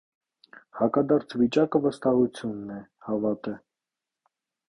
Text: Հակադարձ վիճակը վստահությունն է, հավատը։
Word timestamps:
Հակադարձ 0.77 1.35
վիճակը 1.41 1.81
վստահությունն 1.83 2.73
է, 2.77 2.79
հավատը։ 3.09 3.57